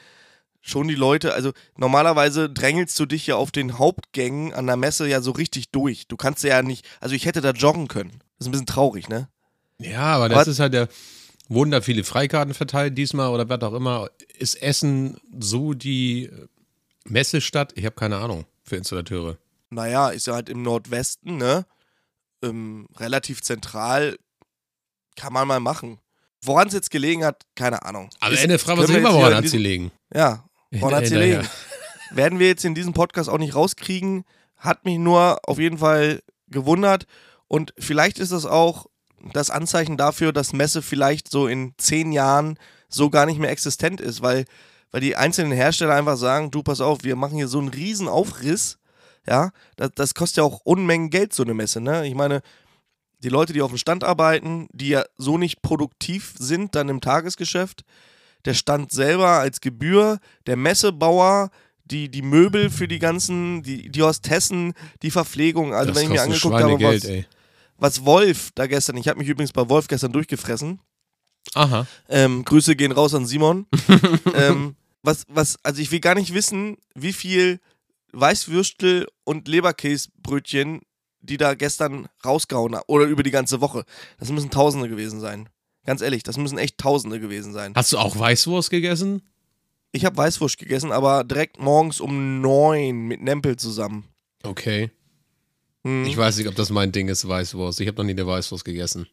[0.61, 5.09] schon die Leute, also normalerweise drängelst du dich ja auf den Hauptgängen an der Messe
[5.09, 6.07] ja so richtig durch.
[6.07, 8.21] Du kannst ja nicht, also ich hätte da joggen können.
[8.39, 9.29] Das ist ein bisschen traurig, ne?
[9.79, 10.89] Ja, aber das aber, ist halt der,
[11.49, 14.11] wurden da viele Freikarten verteilt diesmal oder was auch immer?
[14.39, 16.31] Ist Essen so die
[17.05, 17.73] Messestadt?
[17.75, 19.39] Ich habe keine Ahnung für Installateure.
[19.71, 21.67] Naja, ist ja halt im Nordwesten, ne?
[22.45, 24.17] Ähm, relativ zentral.
[25.17, 25.99] Kann man mal machen.
[26.43, 28.11] Woran es jetzt gelegen hat, keine Ahnung.
[28.21, 29.93] Also Ende Frage, was immer woran hat sie liegen.
[30.13, 31.49] Ja, woran hat sie liegen.
[32.11, 34.25] Werden wir jetzt in diesem Podcast auch nicht rauskriegen.
[34.57, 37.07] Hat mich nur auf jeden Fall gewundert.
[37.49, 38.87] Und vielleicht ist es auch
[39.33, 42.59] das Anzeichen dafür, dass Messe vielleicht so in zehn Jahren
[42.89, 44.45] so gar nicht mehr existent ist, weil,
[44.91, 48.09] weil die einzelnen Hersteller einfach sagen, du pass auf, wir machen hier so einen riesen
[48.09, 48.79] Aufriss,
[49.27, 52.07] ja, das, das kostet ja auch Unmengen Geld, so eine Messe, ne?
[52.07, 52.43] Ich meine,
[53.21, 57.01] die Leute, die auf dem Stand arbeiten, die ja so nicht produktiv sind dann im
[57.01, 57.85] Tagesgeschäft,
[58.45, 61.51] der Stand selber als Gebühr, der Messebauer,
[61.85, 65.75] die, die Möbel für die ganzen, die, die Hostessen, die Verpflegung.
[65.75, 67.25] Also das wenn ich mir angeguckt habe, was,
[67.77, 70.81] was Wolf da gestern, ich habe mich übrigens bei Wolf gestern durchgefressen.
[71.55, 71.87] Aha.
[72.09, 73.67] Ähm, Grüße gehen raus an Simon.
[74.35, 77.61] ähm, was, was, also ich will gar nicht wissen, wie viel
[78.15, 80.83] Weißwürstel und Leberkäsebrötchen
[81.25, 82.85] die da gestern rausgehauen haben.
[82.87, 83.85] Oder über die ganze Woche.
[84.19, 85.49] Das müssen Tausende gewesen sein.
[85.87, 87.73] Ganz ehrlich, das müssen echt Tausende gewesen sein.
[87.75, 89.23] Hast du auch Weißwurst gegessen?
[89.93, 94.05] Ich habe Weißwurst gegessen, aber direkt morgens um neun mit Nempel zusammen.
[94.43, 94.91] Okay.
[95.85, 96.05] Hm.
[96.05, 97.81] Ich weiß nicht, ob das mein Ding ist, Weißwurst.
[97.81, 99.07] Ich habe noch nie eine Weißwurst gegessen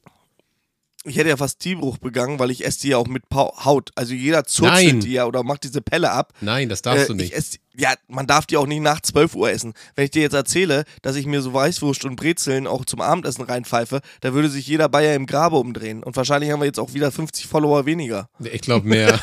[1.04, 3.90] ich hätte ja fast Tiebruch begangen, weil ich esse die ja auch mit Haut.
[3.96, 6.34] Also jeder zurzelt die ja oder macht diese Pelle ab.
[6.42, 7.34] Nein, das darfst äh, du nicht.
[7.34, 9.74] Esse, ja, man darf die auch nicht nach 12 Uhr essen.
[9.96, 13.44] Wenn ich dir jetzt erzähle, dass ich mir so Weißwurst und Brezeln auch zum Abendessen
[13.44, 16.04] reinpfeife, da würde sich jeder Bayer im Grabe umdrehen.
[16.04, 18.30] Und wahrscheinlich haben wir jetzt auch wieder 50 Follower weniger.
[18.40, 19.20] Ich glaube mehr.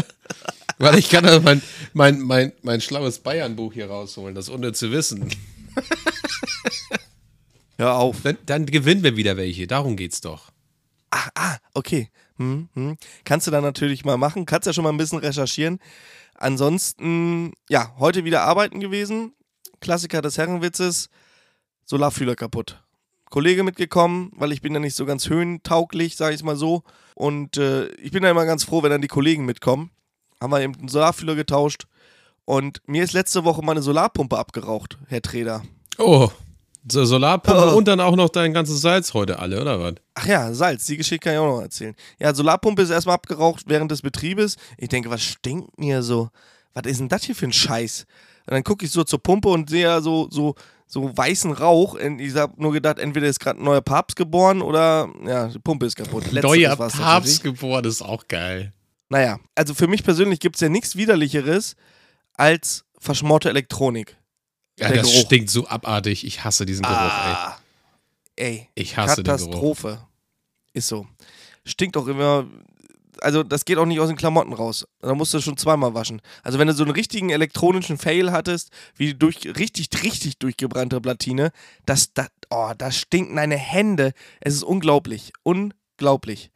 [0.78, 4.90] weil ich kann also mein, mein, mein, mein schlaues Bayern-Buch hier rausholen, das ohne zu
[4.90, 5.28] wissen.
[7.78, 8.22] Hör auf.
[8.22, 10.50] Dann, dann gewinnen wir wieder welche, darum geht's doch.
[11.10, 12.10] Ah, ah, okay.
[12.36, 12.96] Hm, hm.
[13.24, 14.46] Kannst du dann natürlich mal machen.
[14.46, 15.78] Kannst ja schon mal ein bisschen recherchieren.
[16.34, 19.32] Ansonsten, ja, heute wieder arbeiten gewesen.
[19.80, 21.08] Klassiker des Herrenwitzes.
[21.84, 22.82] Solarfühler kaputt.
[23.30, 26.82] Kollege mitgekommen, weil ich bin ja nicht so ganz höhentauglich, sage ich mal so.
[27.14, 29.90] Und äh, ich bin ja immer ganz froh, wenn dann die Kollegen mitkommen.
[30.40, 31.86] Haben wir eben den Solarfühler getauscht.
[32.44, 35.62] Und mir ist letzte Woche meine Solarpumpe abgeraucht, Herr Treder.
[35.98, 36.30] Oh,
[36.90, 37.76] so Solarpumpe oh.
[37.76, 39.94] und dann auch noch dein ganzes Salz heute alle, oder was?
[40.14, 41.94] Ach ja, Salz, die Geschichte kann ich auch noch erzählen.
[42.18, 44.56] Ja, Solarpumpe ist erstmal abgeraucht während des Betriebes.
[44.78, 46.30] Ich denke, was stinkt mir so?
[46.74, 48.06] Was ist denn das hier für ein Scheiß?
[48.46, 50.54] Und dann gucke ich so zur Pumpe und sehe ja so, so,
[50.86, 51.96] so weißen Rauch.
[51.96, 55.86] Ich habe nur gedacht, entweder ist gerade ein neuer Papst geboren oder ja, die Pumpe
[55.86, 56.30] ist kaputt.
[56.30, 58.72] Letzteres neuer Papst geboren ist auch geil.
[59.08, 61.76] Naja, also für mich persönlich gibt es ja nichts Widerlicheres
[62.34, 64.16] als verschmorte Elektronik.
[64.78, 65.26] Ja, das Geruch.
[65.26, 66.24] stinkt so abartig.
[66.24, 67.58] Ich hasse diesen Geruch, ah,
[68.36, 68.46] ey.
[68.46, 69.88] Ey, ich hasse Katastrophe.
[69.88, 70.06] Den Geruch.
[70.74, 71.06] Ist so.
[71.64, 72.46] Stinkt auch immer.
[73.22, 74.86] Also, das geht auch nicht aus den Klamotten raus.
[75.00, 76.20] Da musst du schon zweimal waschen.
[76.42, 81.50] Also, wenn du so einen richtigen elektronischen Fail hattest, wie durch richtig, richtig durchgebrannte Platine,
[81.86, 84.12] das, das, oh, da stinken deine Hände.
[84.40, 85.32] Es ist unglaublich.
[85.42, 86.50] Unglaublich.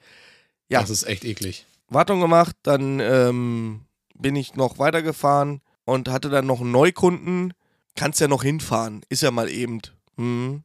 [0.68, 0.83] Ja.
[0.83, 1.64] Das ist echt eklig.
[1.88, 3.80] Wartung gemacht, dann ähm,
[4.14, 7.52] bin ich noch weitergefahren und hatte dann noch einen Neukunden,
[7.96, 9.03] kannst ja noch hinfahren.
[9.09, 9.81] Ist ja mal eben.
[10.16, 10.64] Hm.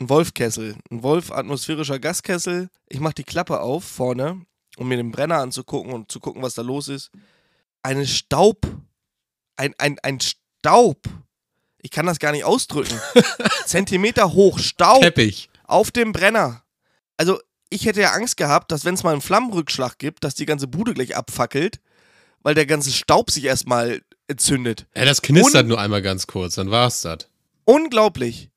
[0.00, 0.76] Ein Wolfkessel.
[0.90, 2.68] Ein Wolf atmosphärischer Gaskessel.
[2.88, 4.42] Ich mache die Klappe auf vorne,
[4.76, 7.10] um mir den Brenner anzugucken und zu gucken, was da los ist.
[7.82, 8.66] Eine Staub.
[9.56, 11.08] Ein, ein, ein Staub.
[11.82, 12.98] Ich kann das gar nicht ausdrücken.
[13.66, 15.02] Zentimeter hoch Staub.
[15.02, 15.50] Teppich.
[15.64, 16.62] Auf dem Brenner.
[17.16, 17.40] Also,
[17.70, 20.68] ich hätte ja Angst gehabt, dass wenn es mal einen Flammenrückschlag gibt, dass die ganze
[20.68, 21.80] Bude gleich abfackelt,
[22.42, 24.86] weil der ganze Staub sich erstmal entzündet.
[24.94, 27.28] Ja, das knistert Un nur einmal ganz kurz, dann war's das.
[27.64, 28.50] Unglaublich.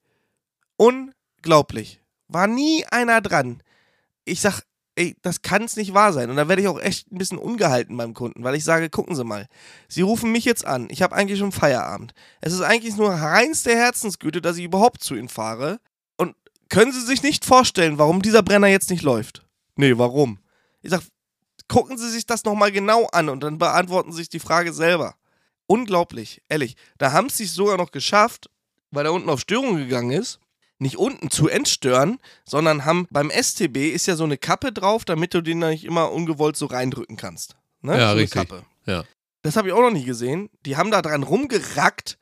[0.78, 2.02] Unglaublich.
[2.28, 3.62] War nie einer dran.
[4.26, 4.62] Ich sag,
[4.96, 6.30] ey, das kann's nicht wahr sein.
[6.30, 9.16] Und da werde ich auch echt ein bisschen ungehalten beim Kunden, weil ich sage, gucken
[9.16, 9.48] Sie mal,
[9.88, 10.88] Sie rufen mich jetzt an.
[10.90, 12.14] Ich habe eigentlich schon Feierabend.
[12.40, 15.80] Es ist eigentlich nur reinste Herzensgüte, dass ich überhaupt zu Ihnen fahre.
[16.18, 16.36] Und
[16.70, 19.46] können Sie sich nicht vorstellen, warum dieser Brenner jetzt nicht läuft?
[19.76, 20.40] Nee, warum?
[20.84, 21.02] Ich sag,
[21.72, 25.16] Gucken Sie sich das nochmal genau an und dann beantworten Sie sich die Frage selber.
[25.72, 26.76] Unglaublich, ehrlich.
[26.98, 28.50] Da haben sie es sogar noch geschafft,
[28.92, 30.40] weil er unten auf Störung gegangen ist,
[30.80, 35.34] nicht unten zu entstören, sondern haben beim STB ist ja so eine Kappe drauf, damit
[35.34, 37.56] du den da nicht immer ungewollt so reindrücken kannst.
[37.82, 37.98] Ne?
[37.98, 38.50] Ja, so richtig.
[38.50, 38.66] Kappe.
[38.86, 39.06] Ja.
[39.44, 40.50] Das habe ich auch noch nie gesehen.
[40.66, 42.18] Die haben da dran rumgerackt,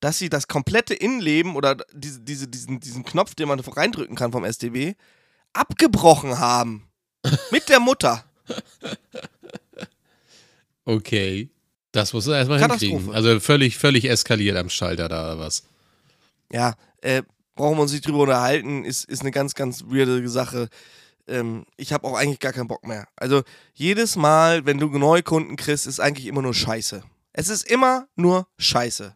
[0.00, 4.32] dass sie das komplette Innenleben oder diese, diese, diesen, diesen Knopf, den man reindrücken kann
[4.32, 4.94] vom STB,
[5.54, 6.86] abgebrochen haben.
[7.50, 8.24] Mit der Mutter.
[10.84, 11.48] Okay.
[11.94, 13.14] Das muss er erstmal hinkriegen.
[13.14, 15.62] Also völlig, völlig eskaliert am Schalter da oder was.
[16.50, 17.22] Ja, äh,
[17.54, 20.68] brauchen wir uns nicht drüber unterhalten, ist, ist eine ganz, ganz weirde Sache.
[21.28, 23.06] Ähm, ich habe auch eigentlich gar keinen Bock mehr.
[23.14, 27.04] Also jedes Mal, wenn du neue Kunden kriegst, ist eigentlich immer nur Scheiße.
[27.32, 29.14] Es ist immer nur Scheiße.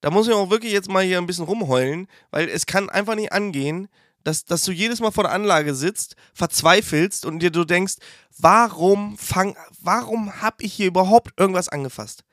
[0.00, 3.16] Da muss ich auch wirklich jetzt mal hier ein bisschen rumheulen, weil es kann einfach
[3.16, 3.88] nicht angehen,
[4.26, 7.94] dass, dass du jedes Mal vor der Anlage sitzt, verzweifelst und dir du denkst,
[8.38, 12.24] warum fang, warum habe ich hier überhaupt irgendwas angefasst?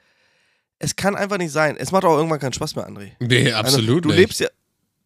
[0.80, 1.78] Es kann einfach nicht sein.
[1.78, 3.12] Es macht auch irgendwann keinen Spaß mehr, André.
[3.20, 4.18] Nee, Also, absolut du nicht.
[4.18, 4.48] lebst ja,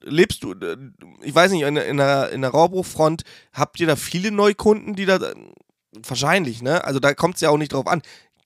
[0.01, 0.77] lebst du, äh,
[1.23, 3.23] ich weiß nicht, in, der- in der, in der Rohrbruchfront,
[3.53, 5.19] habt ihr da viele Neukunden, die da,
[6.03, 6.83] wahrscheinlich, ne?
[6.83, 8.01] Also da kommt es ja auch nicht drauf an.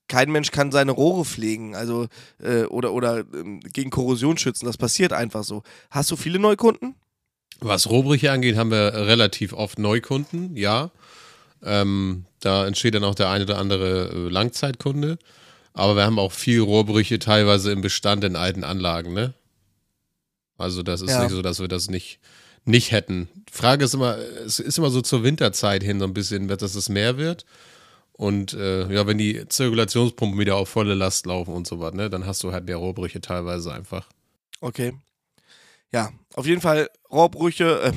[0.07, 2.07] Kein Mensch kann seine Rohre pflegen, also,
[2.41, 5.63] äh, oder, oder ähm, gegen Korrosion schützen, das passiert einfach so.
[5.89, 6.95] Hast du viele Neukunden?
[7.61, 10.91] Was Rohbrüche angeht, haben wir relativ oft Neukunden, ja.
[11.63, 15.17] Ähm, da entsteht dann auch der eine oder andere äh, Langzeitkunde.
[15.73, 19.33] Aber wir haben auch viel Rohrbrüche teilweise im Bestand in alten Anlagen, ne?
[20.57, 21.21] Also das ist Ja.
[21.23, 22.19] nicht so, dass wir das nicht,
[22.65, 23.29] nicht hätten.
[23.51, 26.89] Frage ist immer, es ist immer so zur Winterzeit hin so ein bisschen, dass es
[26.89, 27.45] mehr wird.
[28.13, 32.09] Und äh, ja, wenn die Zirkulationspumpen wieder auf volle Last laufen und so was, ne,
[32.09, 34.07] dann hast du halt mehr Rohrbrüche teilweise einfach.
[34.59, 34.93] Okay.
[35.93, 37.91] Ja, auf jeden Fall Rohrbrüche, äh,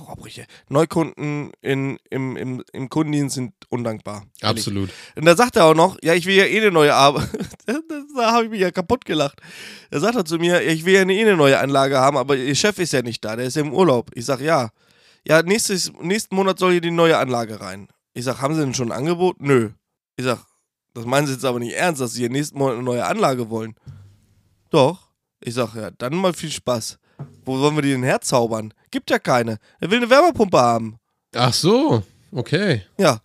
[0.00, 4.24] Rohrbrüche, Neukunden in, im, im, im Kundendienst sind undankbar.
[4.40, 4.62] Ehrlich.
[4.62, 4.90] Absolut.
[5.14, 7.28] Und da sagt er auch noch, ja, ich will ja eh eine neue Arbeit.
[8.16, 9.42] da habe ich mich ja kaputt gelacht.
[9.90, 12.36] Da sagt er zu mir, ja, ich will ja eh eine neue Anlage haben, aber
[12.36, 14.10] ihr Chef ist ja nicht da, der ist ja im Urlaub.
[14.14, 14.70] Ich sag, ja.
[15.26, 17.88] Ja, nächstes, nächsten Monat soll hier die neue Anlage rein.
[18.14, 19.40] Ich sag, haben Sie denn schon ein Angebot?
[19.40, 19.70] Nö.
[20.16, 20.38] Ich sag,
[20.94, 23.50] das meinen Sie jetzt aber nicht ernst, dass Sie hier nächsten Monat eine neue Anlage
[23.50, 23.74] wollen.
[24.70, 25.10] Doch.
[25.40, 26.98] Ich sag, ja, dann mal viel Spaß.
[27.44, 28.72] Wo sollen wir die denn herzaubern?
[28.90, 29.58] Gibt ja keine.
[29.80, 30.98] Er will eine Wärmepumpe haben.
[31.34, 32.02] Ach so,
[32.32, 32.82] okay.
[32.98, 33.20] Ja.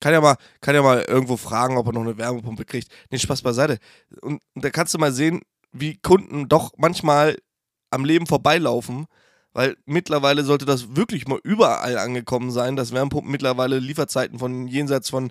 [0.00, 2.88] Kann ja, mal, kann ja mal irgendwo fragen, ob er noch eine Wärmepumpe kriegt.
[3.10, 3.78] Nee, Spaß beiseite.
[4.20, 5.40] Und, und da kannst du mal sehen,
[5.72, 7.38] wie Kunden doch manchmal
[7.90, 9.06] am Leben vorbeilaufen,
[9.54, 15.08] weil mittlerweile sollte das wirklich mal überall angekommen sein, dass Wärmepumpen mittlerweile Lieferzeiten von jenseits
[15.08, 15.30] von,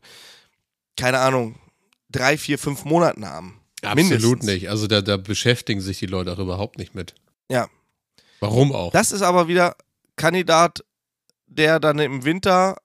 [0.98, 1.56] keine Ahnung,
[2.10, 3.60] drei, vier, fünf Monaten haben.
[3.84, 4.46] Absolut Mindestens.
[4.46, 4.70] nicht.
[4.70, 7.14] Also da, da beschäftigen sich die Leute auch überhaupt nicht mit.
[7.52, 7.68] Ja.
[8.44, 8.92] Warum auch?
[8.92, 9.76] Das ist aber wieder
[10.18, 10.84] Kandidat,
[11.48, 12.78] der dann im Winter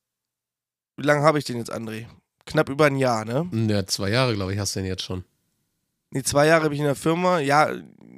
[0.96, 2.07] Wie lange habe ich den jetzt, André?
[2.46, 3.48] Knapp über ein Jahr, ne?
[3.68, 5.24] Ja, zwei Jahre, glaube ich, hast du den jetzt schon.
[6.11, 7.40] Nee, zwei Jahre bin ich in der Firma.
[7.40, 7.70] Ja,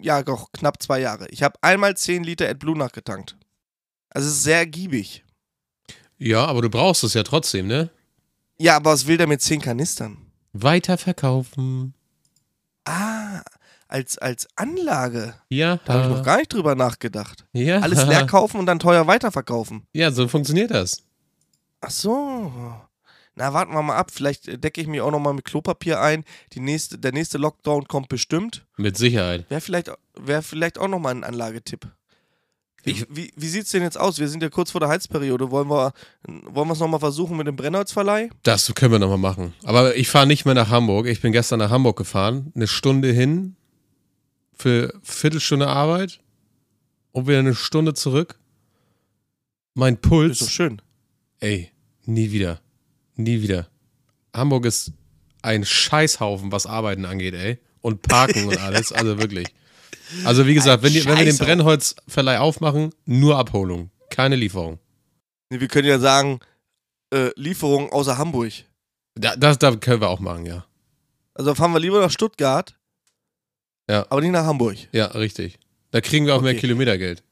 [0.02, 1.26] ja, doch, knapp zwei Jahre.
[1.30, 3.36] Ich habe einmal 10 Liter AdBlue nachgetankt.
[4.10, 5.24] Also es ist sehr giebig.
[6.18, 7.90] Ja, aber du brauchst es ja trotzdem, ne?
[8.58, 10.18] Ja, aber was will der mit 10 Kanistern?
[10.52, 11.93] Weiterverkaufen.
[12.84, 13.42] Ah,
[13.88, 15.34] als, als Anlage.
[15.48, 15.78] Ja.
[15.84, 17.46] Da habe ich noch gar nicht drüber nachgedacht.
[17.52, 17.80] Ja.
[17.80, 19.86] Alles leer kaufen und dann teuer weiterverkaufen.
[19.92, 21.02] Ja, so funktioniert das.
[21.80, 22.52] Ach so.
[23.36, 24.10] Na, warten wir mal ab.
[24.12, 26.24] Vielleicht äh, decke ich mich auch noch mal mit Klopapier ein.
[26.52, 28.64] Die nächste, der nächste Lockdown kommt bestimmt.
[28.76, 29.48] Mit Sicherheit.
[29.50, 31.86] Wäre vielleicht, wär vielleicht auch noch mal ein Anlagetipp.
[32.84, 34.18] Wie, Ich- wie, wie sieht es denn jetzt aus?
[34.18, 35.50] Wir sind ja kurz vor der Heizperiode.
[35.50, 35.92] Wollen wir
[36.26, 38.30] wollen es nochmal versuchen mit dem Brennholzverleih?
[38.42, 39.54] Das können wir nochmal machen.
[39.64, 41.06] Aber ich fahre nicht mehr nach Hamburg.
[41.06, 42.52] Ich bin gestern nach Hamburg gefahren.
[42.54, 43.56] Eine Stunde hin
[44.56, 46.20] für Viertelstunde Arbeit
[47.12, 48.38] und wieder eine Stunde zurück.
[49.74, 50.50] Mein Ist doch Puls.
[50.50, 50.80] schön.
[51.40, 51.70] Ey,
[52.04, 52.60] nie wieder.
[53.16, 53.68] Nie wieder.
[54.34, 54.92] Hamburg ist
[55.42, 57.58] ein Scheißhaufen, was Arbeiten angeht, ey.
[57.80, 58.92] Und Parken und alles.
[58.92, 59.48] Also wirklich.
[60.24, 61.38] Also wie gesagt, wenn, die, wenn wir den.
[61.38, 63.90] Brennholzverleih aufmachen, nur Abholung.
[64.10, 64.78] Keine Lieferung.
[65.50, 66.40] Nee, Wir können ja sagen,
[67.12, 68.52] äh, Lieferung außer Hamburg.
[69.14, 70.64] Da, das, das können wir auch machen, ja.
[71.34, 72.74] Also fahren wir lieber nach Stuttgart,
[73.88, 74.06] Ja.
[74.10, 74.76] aber nicht nach Hamburg.
[74.92, 75.58] Ja, richtig.
[75.90, 76.60] Da kriegen wir auch mehr Okay.
[76.60, 77.22] Kilometergeld.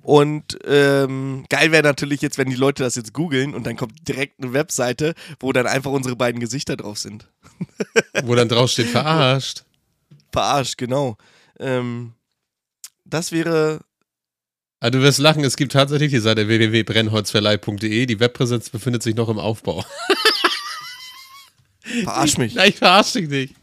[0.05, 4.07] Und ähm, geil wäre natürlich jetzt, wenn die Leute das jetzt googeln und dann kommt
[4.07, 7.27] direkt eine Webseite, wo dann einfach unsere beiden Gesichter drauf sind.
[8.23, 9.63] Wo dann drauf steht, verarscht.
[10.31, 11.17] Verarscht, genau.
[11.59, 12.13] Ähm,
[13.03, 13.83] das wäre.
[14.79, 18.05] Ah, du wirst lachen, es gibt tatsächlich die Seite www.brennholzverleih.de.
[18.05, 19.83] Die Webpräsenz befindet sich noch im Aufbau.
[22.03, 22.53] Verarsch mich.
[22.53, 23.55] Nein, ich verarsche dich nicht.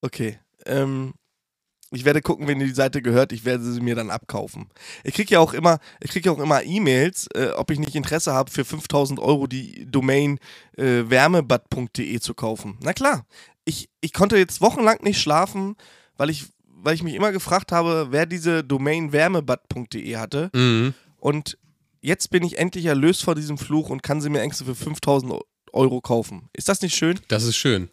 [0.00, 0.38] Okay.
[0.64, 1.14] Ähm,
[1.90, 4.68] ich werde gucken, wenn ihr die Seite gehört, ich werde sie mir dann abkaufen.
[5.04, 7.94] Ich kriege ja auch immer, ich kriege ja auch immer E-Mails, äh, ob ich nicht
[7.94, 10.38] Interesse habe, für 5000 Euro die Domain
[10.76, 12.76] äh, wärmebad.de zu kaufen.
[12.82, 13.26] Na klar,
[13.64, 15.76] ich, ich konnte jetzt wochenlang nicht schlafen,
[16.16, 20.50] weil ich, weil ich mich immer gefragt habe, wer diese Domain wärmebad.de hatte.
[20.54, 20.94] Mhm.
[21.16, 21.58] Und
[22.00, 25.34] jetzt bin ich endlich erlöst vor diesem Fluch und kann sie mir extra für 5000
[25.72, 26.48] Euro kaufen.
[26.52, 27.18] Ist das nicht schön?
[27.28, 27.88] Das ist schön.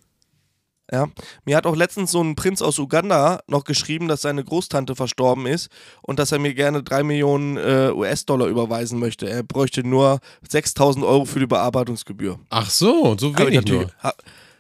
[0.92, 1.08] Ja,
[1.46, 5.48] mir hat auch letztens so ein Prinz aus Uganda noch geschrieben, dass seine Großtante verstorben
[5.48, 5.70] ist
[6.04, 9.28] und dass er mir gerne 3 Millionen äh, US-Dollar überweisen möchte.
[9.28, 12.40] Er bräuchte nur 6000 Euro für die Bearbeitungsgebühr.
[12.50, 13.82] Ach so, so Habe ich, wenig nur.
[13.82, 14.14] natürlich- ha,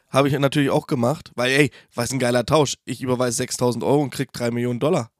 [0.10, 2.76] hab ich natürlich auch gemacht, weil, ey, was ein geiler Tausch.
[2.86, 5.12] Ich überweise 6000 Euro und krieg 3 Millionen Dollar.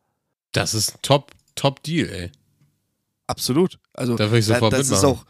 [0.54, 2.32] Das ist ein top, top Deal, ey.
[3.28, 3.78] Absolut.
[3.94, 5.20] Also, Da würde ich sofort das ist mitmachen.
[5.20, 5.26] auch.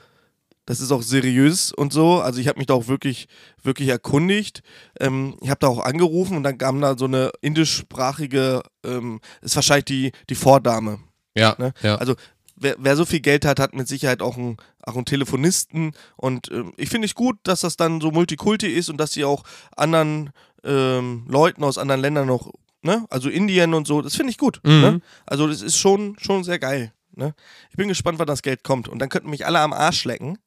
[0.65, 2.21] Das ist auch seriös und so.
[2.21, 3.27] Also ich habe mich da auch wirklich,
[3.61, 4.61] wirklich erkundigt.
[4.99, 9.55] Ähm, ich habe da auch angerufen und dann kam da so eine indischsprachige, ähm, ist
[9.55, 10.99] wahrscheinlich die, die Vordame.
[11.35, 11.73] Ja, Ne?
[11.81, 11.95] ja.
[11.97, 12.15] Also
[12.55, 15.93] wer, wer so viel Geld hat, hat mit Sicherheit auch einen, auch einen Telefonisten.
[16.15, 19.25] Und ähm, ich finde es gut, dass das dann so Multikulti ist und dass sie
[19.25, 19.43] auch
[19.75, 20.31] anderen
[20.63, 22.51] ähm, Leuten aus anderen Ländern noch,
[22.81, 24.61] ne, also Indien und so, das finde ich gut.
[24.63, 24.81] Mhm.
[24.81, 25.01] Ne?
[25.25, 26.91] Also das ist schon, schon sehr geil.
[27.15, 27.33] Ne?
[27.69, 28.87] Ich bin gespannt, wann das Geld kommt.
[28.87, 30.37] Und dann könnten mich alle am Arsch lecken,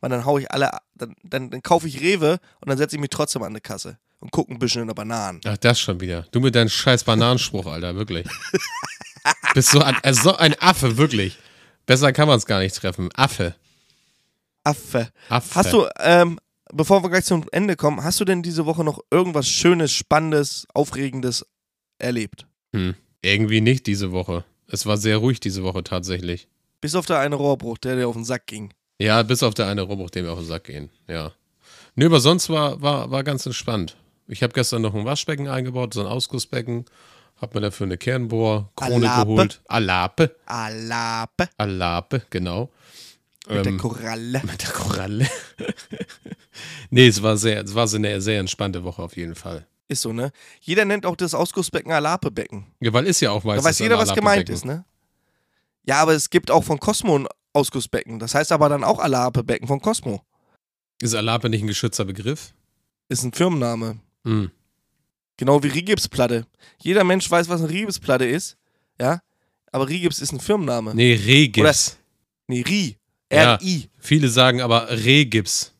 [0.00, 3.00] weil dann hau ich alle, dann, dann, dann kaufe ich Rewe und dann setze ich
[3.00, 5.40] mich trotzdem an eine Kasse und gucke ein bisschen in der Bananen.
[5.44, 6.26] Ach, das schon wieder.
[6.32, 8.26] Du mit deinem scheiß Bananenspruch, Alter, wirklich.
[9.54, 11.38] Bist so ein, also so ein Affe, wirklich.
[11.86, 13.08] Besser kann man es gar nicht treffen.
[13.14, 13.54] Affe.
[14.64, 15.10] Affe.
[15.28, 15.54] Affe.
[15.54, 16.38] Hast du, ähm,
[16.72, 20.66] bevor wir gleich zum Ende kommen, hast du denn diese Woche noch irgendwas Schönes, Spannendes,
[20.74, 21.46] Aufregendes
[21.98, 22.46] erlebt?
[22.72, 22.94] Hm.
[23.22, 24.44] Irgendwie nicht diese Woche.
[24.68, 26.48] Es war sehr ruhig diese Woche tatsächlich.
[26.80, 28.72] Bis auf der eine Rohrbruch, der dir auf den Sack ging.
[28.98, 30.90] Ja, bis auf der eine Rohrbruch, dem wir auf den Sack gehen.
[31.08, 31.32] Ja.
[31.94, 33.96] Nö, aber sonst war, war, war ganz entspannt.
[34.28, 36.84] Ich habe gestern noch ein Waschbecken eingebaut, so ein Ausgussbecken.
[37.40, 39.26] Hab mir dafür eine Kernbohrkrone Alape.
[39.30, 39.60] geholt.
[39.68, 40.36] Alape.
[40.46, 42.70] Alape Alape, genau.
[43.48, 44.40] mit der Ähm, Koralle.
[44.44, 45.26] mit der Koralle.
[46.90, 49.66] nee, es war sehr, es war so eine sehr entspannte Woche auf jeden Fall.
[49.88, 50.32] Ist so, ne?
[50.60, 52.66] Jeder nennt auch das Ausgussbecken Alapebecken.
[52.80, 54.84] Ja, weil ist ja auch Da meistens weiß jeder, was gemeint ist, ne?
[55.84, 58.18] Ja, aber es gibt auch von Cosmo ein Ausgussbecken.
[58.18, 60.22] Das heißt aber dann auch Alapebecken von Cosmo.
[61.00, 62.52] Ist Alape nicht ein geschützter Begriff?
[63.08, 63.98] Ist ein Firmenname.
[64.24, 64.50] Hm.
[65.36, 66.46] Genau wie Rigipsplatte.
[66.78, 68.56] Jeder Mensch weiß, was eine Rigipsplatte ist.
[69.00, 69.20] Ja?
[69.72, 70.94] Aber Rigips ist ein Firmenname.
[70.94, 71.98] Nee, Rehgips.
[72.46, 72.96] Nee, Ri.
[73.32, 73.54] Ja.
[73.56, 73.90] R-I.
[73.98, 75.72] Viele sagen aber Rehgips.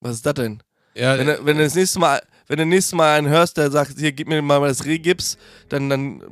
[0.00, 0.62] Was ist das denn?
[0.94, 3.70] Ja, Wenn, du- wenn du das nächste Mal, wenn du nächste Mal einen hörst, der
[3.70, 5.36] sagt, hier, gib mir mal das Rehgips,
[5.68, 6.22] dann, dann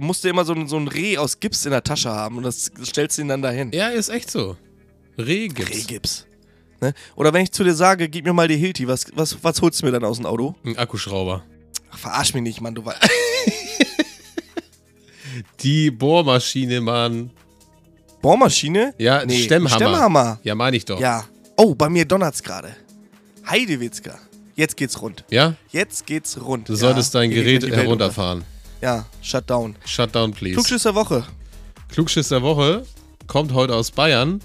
[0.00, 2.42] musst du immer so, ein- so ein Reh aus Gips in der Tasche haben und
[2.44, 3.72] das stellst du ihn dann dahin.
[3.72, 4.56] ja, ist echt so.
[5.18, 5.70] Rehgips.
[5.70, 6.26] Rehgips.
[6.80, 6.94] Ne?
[7.16, 9.82] Oder wenn ich zu dir sage, gib mir mal die Hilti, was, was, was holst
[9.82, 10.54] du mir dann aus dem Auto?
[10.64, 11.42] Ein Akkuschrauber.
[11.90, 13.00] Ach, Verarsch mich nicht, Mann, du weißt.
[15.60, 17.30] Die Bohrmaschine, Mann.
[18.22, 18.94] Bohrmaschine?
[18.98, 19.76] Ja, nee, Stemmhammer.
[19.76, 20.40] Stemmhammer.
[20.42, 21.00] Ja, meine ich doch.
[21.00, 21.24] Ja.
[21.56, 22.74] Oh, bei mir donnert's gerade.
[23.48, 24.18] Heidewitzka.
[24.56, 25.24] Jetzt geht's rund.
[25.30, 25.54] Ja?
[25.70, 26.68] Jetzt geht's rund.
[26.68, 28.44] Du solltest ja, dein Gerät herunterfahren.
[28.80, 29.76] Ja, Shutdown.
[29.84, 30.54] Shutdown, please.
[30.54, 31.24] Klugschiss der Woche.
[31.88, 32.84] Klugschiss der Woche
[33.26, 34.40] kommt heute aus Bayern.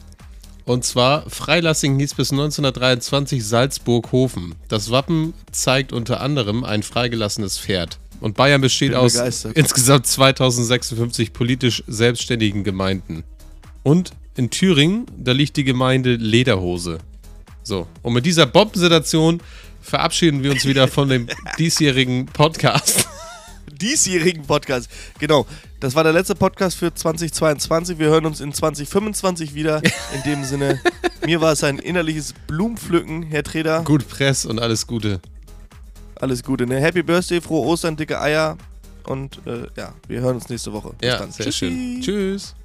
[0.65, 4.55] Und zwar, Freilassing hieß bis 1923 Salzburghofen.
[4.69, 7.99] Das Wappen zeigt unter anderem ein freigelassenes Pferd.
[8.21, 9.15] Und Bayern besteht aus
[9.53, 13.23] insgesamt 2056 politisch selbstständigen Gemeinden.
[13.83, 16.99] Und in Thüringen, da liegt die Gemeinde Lederhose.
[17.63, 19.41] So, und mit dieser Bombensituation
[19.81, 21.27] verabschieden wir uns wieder von dem
[21.59, 23.07] diesjährigen Podcast.
[23.83, 24.89] Diesjährigen Podcast.
[25.19, 25.45] Genau.
[25.81, 27.99] Das war der letzte Podcast für 2022.
[27.99, 29.81] Wir hören uns in 2025 wieder.
[30.15, 30.79] In dem Sinne,
[31.25, 33.83] mir war es ein innerliches Blumenpflücken, Herr Treder.
[33.83, 35.19] Gut Press und alles Gute.
[36.15, 36.79] Alles Gute, ne?
[36.79, 38.57] Happy Birthday, frohe Ostern, dicke Eier.
[39.03, 40.93] Und äh, ja, wir hören uns nächste Woche.
[40.97, 41.33] Bis Ja, dann.
[41.33, 41.57] sehr Tschüssi.
[41.67, 42.01] schön.
[42.01, 42.55] Tschüss.